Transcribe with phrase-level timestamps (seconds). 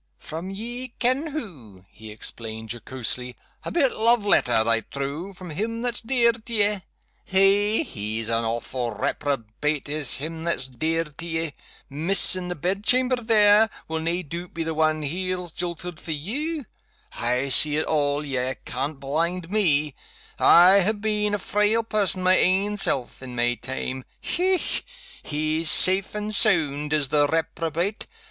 [0.17, 3.35] "From ye ken who," he explained, jocosely.
[3.63, 6.79] "A bit love letter, I trow, from him that's dear to ye.
[7.31, 7.83] Eh!
[7.83, 11.53] he's an awfu' reprobate is him that's dear to ye.
[11.87, 16.65] Miss, in the bedchamber there, will nae doot be the one he's jilted for you?
[17.13, 19.93] I see it all ye can't blind Me
[20.39, 24.05] I ha' been a frail person my ain self, in my time.
[24.19, 24.83] Hech!
[25.21, 28.07] he's safe and sound, is the reprobate.